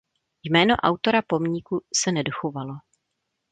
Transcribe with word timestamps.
Jméno 0.43 0.75
autora 0.75 1.21
pomníku 1.27 1.81
se 1.95 2.11
nedochovalo. 2.11 2.73